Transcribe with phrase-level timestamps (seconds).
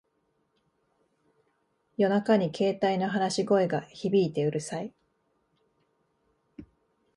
[1.97, 4.91] 夜中に携帯の話し声が響いてうるさい